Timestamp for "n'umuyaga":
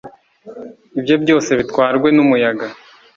2.15-2.65